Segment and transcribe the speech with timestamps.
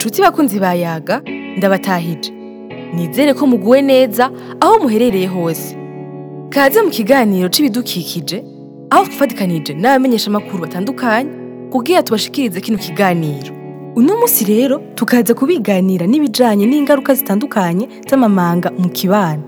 [0.00, 1.22] Nshuti bakunzi bayaga
[1.56, 2.32] ndabatahije.
[2.94, 4.30] Nizere ko muguwe neza
[4.60, 5.76] aho muherereye hose.
[6.50, 8.44] Kaze mu kiganiro c'ibidukikije
[8.90, 11.30] aho twifatikanije n'abamenyesha amakuru batandukanye
[11.72, 13.52] kugira tubashikirize kino kiganiro.
[13.96, 19.42] Uno musi rero tukaza kubiganira n'ibijanye n'ingaruka zitandukanye z'amamanga mu kibano.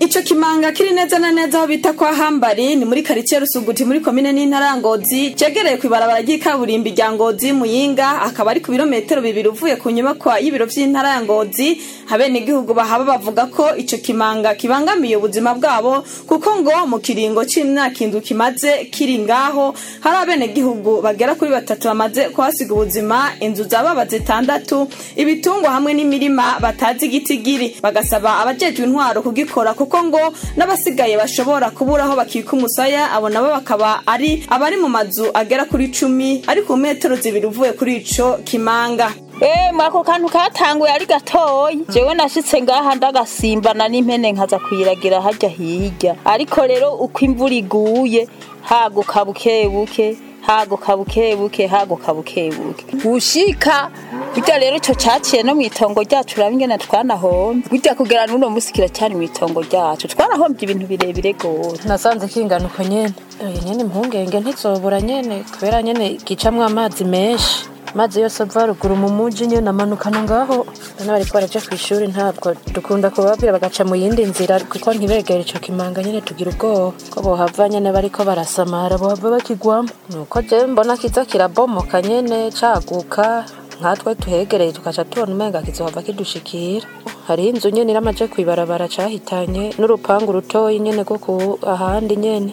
[0.00, 4.00] Ico kimanga kiri neza na neza aho bita kwa Hambari ni muri karitsiye Rusuguti muri
[4.00, 5.34] komine n'intara Ngozi.
[5.34, 10.66] Cegereye kw'ibarabara ry'ikaburimbi rya Ngozi Muyinga akaba ari ku birometero bibiri uvuye ku nyubakwa y'ibiro
[10.66, 11.80] vy'intara ya Ngozi.
[12.06, 18.04] Habene igihugu bahaba bavuga ko ico kimanga kibangamiye ubuzima bwabo kuko ngo mu kiringo c'imyaka
[18.04, 24.04] indwi kimaze kiri ngaho hari abene gihugu bagera kuri batatu bamaze kuhasiga ubuzima inzu zababa
[24.06, 24.86] zitandatu
[25.16, 30.20] ibitungwa hamwe n'imirima batazi igitigiri bagasaba abajejwe intwaro kugikora kuko ngo
[30.56, 35.88] n'abasigaye bashobora kubura aho bakika umusaya abo nabo bakaba ari abari mu mazu agera kuri
[35.88, 39.10] cumi ari ku metero zibiri uvuye kuri ico kimanga.
[39.40, 41.84] Eh, mwako kantu katanguye ari gatoyi.
[41.92, 46.16] Jewe nashitse ngaha ndagasimbana n'impene nkaza kuyiragira harya hirya.
[46.24, 48.28] Ariko rero uko imvura iguye
[48.62, 53.90] haguka bukebuke haguka bukebuke haguka bukebuke gushika
[54.36, 57.68] burya rero ico caciye no mw'itongo ryacu uraba ingene twanahomvye.
[57.70, 60.08] Burya kugera n'uno musi kiracyari mw'itongo ryacu.
[60.12, 63.14] Twarahomvye ibintu birebire gose nasanze kinganuka nyene.
[63.42, 67.56] Oya nyene impungenge ntizobura nyene kubera nyene gicamwo amazi menshi.
[67.94, 70.66] Amazi yose ava ruguru mu muji nyene amanukana ngaho.
[70.98, 76.02] Bana bariko baraja kw'ishuri ntabwo dukunda kubabwira bagaca mu yindi nzira kuko ntibegere ico kimanga
[76.04, 76.92] nyene tugira ubwoba.
[77.10, 79.88] Ko bohava nyene bariko barasamara bohava bakigwamo.
[80.12, 83.44] Nuko je mbona kiza kirabomoka nyene caguka.
[83.80, 86.86] Nkatwe tuhegereye tukaca tubona umenga kizohava kidushikira.
[87.26, 91.34] Hariho inzu nyene iramaje kw'ibarabara cahitanye n'urupangu rutoyi nyene rwo ku
[91.74, 92.52] ahandi nyene.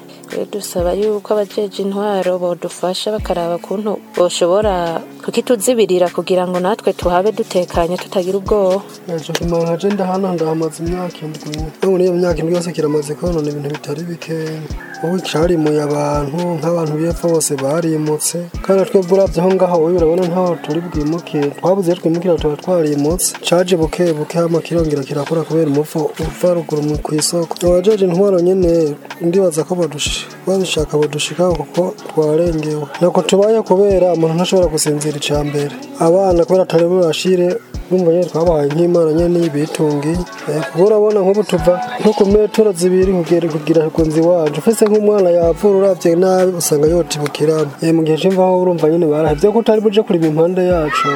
[0.51, 8.37] Dusaba yuko abajeje intwaro bodufasha bakaraba kuntu boshobora kukituzibirira kugira ngo natwe tuhabe dutekanye tutagira
[8.37, 8.81] ubwoba?
[9.17, 11.51] Ico kimanga je ndahana ndahamaze imyaka indwi.
[11.81, 14.59] No muri iyo myaka indwi yose kiramaze konona ibintu bitari bikeya
[15.03, 18.37] ubu carimuye abantu nk'abantu b'epfo bose barimutse.
[18.65, 23.29] Kandi twebwe uravye aho ngaho wowe urabona ntaho turi bwimukire twabuze twimukira tuba twarimutse.
[23.47, 29.61] Caje buke buke hama kirongera kirakura kubera umuvo uva ruguru kw'isoko abajeje intwaro nyene ndibaza
[29.67, 32.85] ko badushi- babishaka badushikaho kuko twarengewe.
[33.01, 35.71] Nako tubaye kubera umuntu ntashobora gusinzira ica mbere.
[36.07, 37.47] Abana kubera atari burashire
[37.91, 40.13] urumva nyene twabahaye nk'imana nyene n'ibitungi
[40.71, 45.29] kuko urabona nk'ubu tuva nko ku metero zibiri kugera kugira ku nzu iwacu ufise nk'umwana
[45.37, 50.27] yavura uravye nabi usanga yotibukiramo mu gihe c'imvaho urumva nyene barahevye ko utari buje kurima
[50.31, 51.07] impande yacu.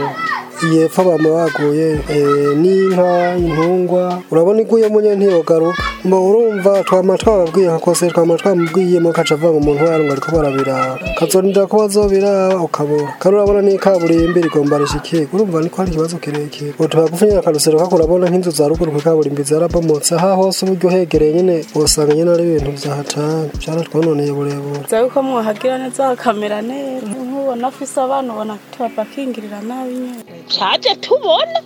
[0.66, 4.22] Yepfo bama baguye eh, n'inka intungwa.
[4.32, 5.84] Urabona iguyemo nyene ntiyogaruka.
[6.06, 11.00] Mba urumva twama twababwiye kakose twama twamubwiyemo kaca avuga ngo umuntu wayo ngo ariko barabiraba.
[11.20, 13.14] Kazorindira ko bazobiraba ukabura.
[13.20, 16.74] Kandi urabona n'ikaburimbi rigomba rishikirwa urumva niko ari ikibazo kirekire.
[16.80, 20.16] Ubu tubagufi nyene akarusero kako urabona nk'inzu za ruguru kw'ikaburimbi zarabomotse.
[20.16, 25.78] Aha hose uburyo uhegereye nyene usanga nyene ari ibintu vyahatanga vyaratwononeye burebure zawe ko mwahagira
[25.78, 27.06] neza hakamera neza.
[27.48, 30.24] Nkubona afise abana ubona tubapakingirira nabi nyene.
[30.54, 31.60] Caje tubona?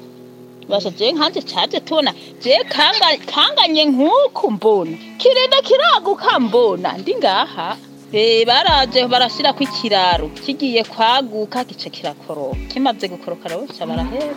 [0.69, 2.13] Basha je nkanje caje tubona.
[2.43, 4.95] Je kanga kanganye nk'uku mbona.
[5.17, 6.97] Kirenda kiraguka mbona.
[6.97, 7.77] Ndi ngaha.
[8.13, 10.27] Eh, baraje barashirako ikiraro.
[10.29, 12.57] Kigiye kwaguka gice kirakoroka.
[12.69, 14.35] Kimaze gukoroka rero barahera.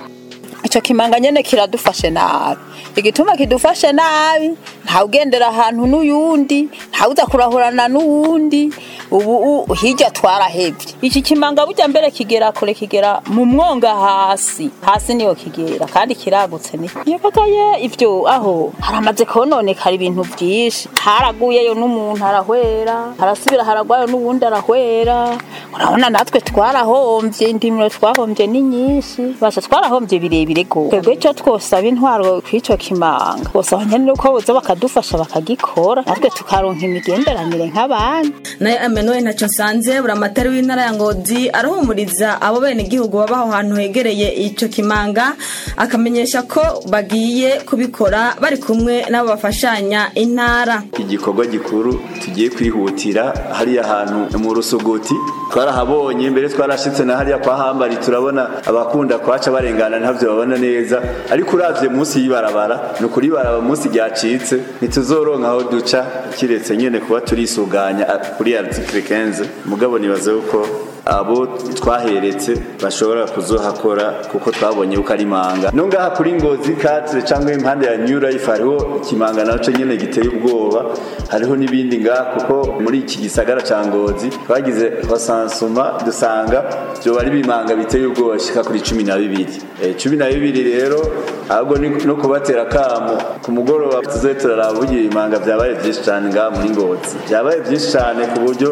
[0.75, 2.61] Ico kimanga nyene kiradufashe nabi.
[2.97, 8.73] Igituma kidufashe nabi ntawugendera ahantu n'uyundi ntawuza kurahurana n'uwundi
[9.11, 10.95] ubu hirya twarahevye.
[11.03, 14.71] Iki kimanga burya mbere kigera kure kigera mu mwonga hasi.
[14.83, 16.91] Hasi ni ho kigera kandi kiragutse ni.
[17.07, 18.73] Yabagaye ivyo aho?
[18.81, 20.89] Haramaze kononekara ibintu vyinshi.
[21.05, 25.39] Haraguyeyo n'umuntu arahwera harasubira haragwayo n'uwundi arahwera.
[25.75, 29.23] Urabona natwe twarahomvye indimiro twahomvye ni nyinshi.
[29.41, 33.45] Basha twarahomvye birebire go twebwe ico twosaba intwaro kw'ico kimanga.
[33.51, 38.35] Twosaba nyene uko boza bakadufasha bakagikora natwe tukaronka imigenderanire nk'abandi.
[38.61, 43.77] Nayo Emmanuel ntacyo nsanze buramatari w'intara ya Ngozi arahumuriza abo bene igihugu baba aho hantu
[43.77, 45.35] hegereye ico kimanga
[45.77, 50.83] akamenyesha ko bagiye kubikora bari kumwe n'abo bafashanya intara.
[50.99, 55.15] Igikorwa gikuru tugiye kwihutira hariya hantu mu rusugoti
[55.53, 61.03] twarahabonye mbere twarashitse na hariya kwa hambari turabona abakunda kwaca barengana ntabyo babona neza.
[61.31, 66.01] Ariko uravye munsi y'ibarabara ni ukuri baraba munsi ryacitse ntituzoronka aho duca
[66.37, 68.05] kiretse nyene kuba turisuganya
[68.37, 70.67] kuri article 15 mugabo nibaze yuko
[71.07, 71.47] abo
[71.79, 72.53] twaheretse
[72.83, 77.97] bashobora kuzohakora kuko twabonye yuko ari imanga no ngaha kuri ngozi katire cyangwa impande ya
[77.97, 80.85] new life hariho ikimanga naco nyene giteye ubwoba.
[81.31, 86.65] Hariho n'ibindi ngaha kuko muri iki gisagara ca ngozi twagize hosansuma dusanga
[87.03, 89.57] vyoba ari ibimanga biteye ubwoba shika kuri cumi na bibiri.
[89.83, 91.01] Eh, cumi na bibiri rero
[91.49, 91.75] ahubwo
[92.07, 97.17] no kubatera kamo ku mugoroba tuzoye turaraba ibimanga vyabaye vyinshi cane ngaha muri ngozi.
[97.29, 98.71] Vyabaye vyinshi cane ku buryo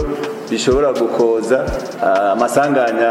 [0.53, 1.65] bishobora gukoza
[2.05, 3.11] ah, amasanganya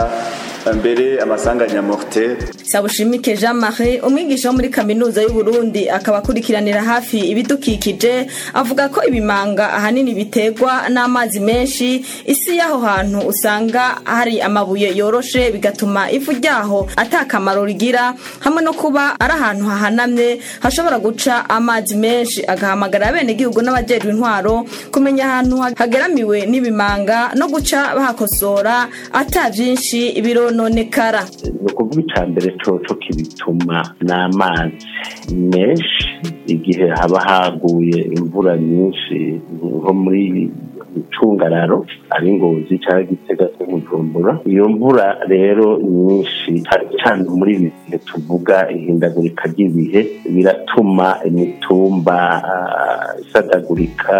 [0.70, 7.20] mbere amasanganya mortel Sabushimike Jean Marie umwigisha wo muri kaminuza y'u Burundi akaba akurikiranira hafi
[7.20, 15.52] ibidukikije avuga ko ibimanga ahanini biterwa n'amazi menshi isi y'aho hantu usanga hari amabuye yoroshe
[15.52, 22.46] bigatuma ivu ryaho atakamaro rigira hamwe no kuba ari ahantu hahanamye hashobora guca amazi menshi.
[22.48, 30.12] Agahamagara abenegihugu n'abajejwe intwaro kumenya ahantu hageramiwe n'ibimanga no guca bahakosora ata vyinshi
[30.56, 34.86] birononekara ni ukuvuga icya mbere coco kibituma n'amazi
[35.32, 36.04] menshi
[36.48, 39.42] igihe haba haguye imvura nyinshi
[39.80, 40.52] nko muri
[41.00, 41.86] icungararo
[42.16, 46.52] ari ngozi cyangwa igitega cyo mujumbura iyo mvura rero nyinshi
[47.00, 50.02] cyane muri ibi bihe tuvuga ihindagurika ry'ibihe
[50.34, 52.18] biratuma imitumba
[52.54, 54.16] ah, isadagurika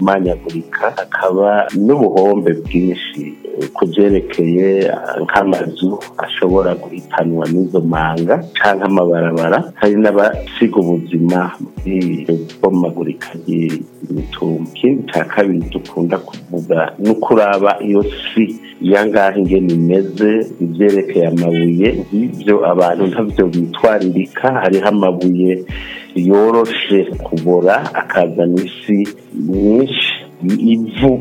[0.00, 3.22] imanyagurika hakaba n'ubuhombe bwinshi
[3.76, 5.90] ku byerekeye ah, nk'amazu
[6.24, 9.58] ashobora guhitanwa n'izo manga cyangwa amabarabara.
[9.80, 11.96] Hari n'abasiga ubuzima muri
[12.60, 14.68] bomagurika ry'imitumba.
[14.76, 18.60] Ikindi cya kabiri dukunda kuvuga ni ukuraba iyo si.
[18.80, 25.64] Yangahe ingene imeze ibyerekeye amabuye ibyo abantu ntabyo bitwaririka hariho amabuye
[26.14, 28.98] yoroshe kubora akazana isi
[29.48, 30.12] nyinshi.
[30.44, 31.18] Ivu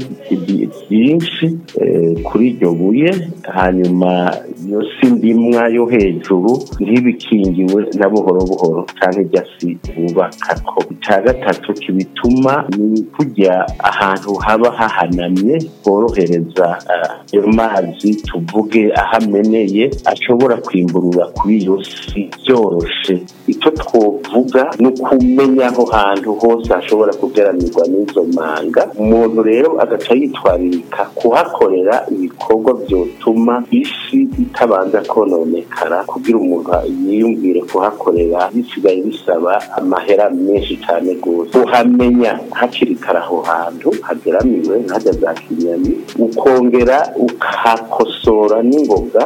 [0.90, 1.46] byinshi
[1.82, 3.12] eh, kuri iryo buye.
[3.58, 4.36] Hanyuma
[4.68, 11.74] iyo si ndimwa yo hejuru ntibikingiwe na buhoro buhoro cyangwa ijya si bubakako icya gatatu
[11.74, 21.58] kibituma ni kujya ahantu haba hahanamye horohereza ah, ayo mazi tuvuge ahameneye ashobora kwimburura kuri
[21.58, 28.84] iyo si byoroshe icyo twovuga ni ukumenya aho hantu hose hashobora kugeramirwa n'izo manga.
[29.06, 36.72] Umuntu rero agaca yitwaririka kuhakorera ibikorwa byotuma isi itabanza kononekara kugira umuntu
[37.06, 41.54] yiyumvire kuhakorera bisigaye bisaba amahera menshi cyane rwose.
[41.64, 45.92] Uhamenya hakiri kare aho hantu hageramiwe nkajya za kinyami
[46.26, 46.98] ukongera
[47.28, 49.24] ukahakosora n'ingoga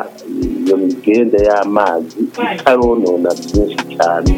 [0.66, 2.20] iyo migende y'amazi
[2.54, 4.31] itaronona byinshi cyane